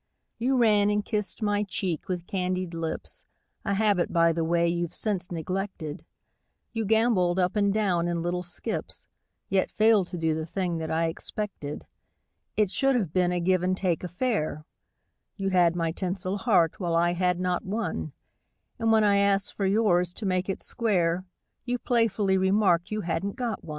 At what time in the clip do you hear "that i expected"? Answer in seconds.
10.79-11.85